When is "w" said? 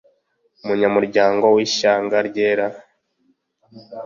1.55-1.57